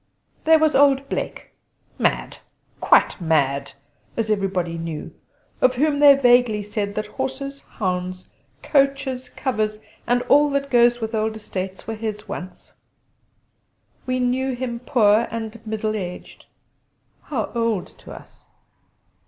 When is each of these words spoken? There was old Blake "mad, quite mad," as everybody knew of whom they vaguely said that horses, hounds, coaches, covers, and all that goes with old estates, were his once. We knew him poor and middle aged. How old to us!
There 0.45 0.57
was 0.57 0.73
old 0.75 1.09
Blake 1.09 1.51
"mad, 1.99 2.37
quite 2.79 3.21
mad," 3.21 3.73
as 4.17 4.31
everybody 4.31 4.75
knew 4.75 5.13
of 5.61 5.75
whom 5.75 5.99
they 5.99 6.15
vaguely 6.15 6.63
said 6.63 6.95
that 6.95 7.05
horses, 7.05 7.61
hounds, 7.77 8.25
coaches, 8.63 9.29
covers, 9.29 9.77
and 10.07 10.23
all 10.23 10.49
that 10.53 10.71
goes 10.71 11.01
with 11.01 11.13
old 11.13 11.35
estates, 11.35 11.85
were 11.85 11.93
his 11.93 12.27
once. 12.27 12.73
We 14.07 14.19
knew 14.19 14.55
him 14.55 14.79
poor 14.79 15.27
and 15.29 15.59
middle 15.67 15.95
aged. 15.95 16.45
How 17.25 17.51
old 17.53 17.95
to 17.99 18.11
us! 18.11 18.47